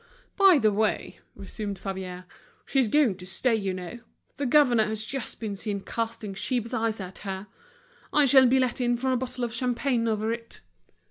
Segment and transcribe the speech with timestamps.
[0.35, 2.25] "By the way," resumed Favier,
[2.65, 3.99] "she's going to stay, you know.
[4.37, 7.45] The governor has just been seen casting sheep's eyes at her.
[8.11, 10.61] I shall be let in for a bottle of champagne over it."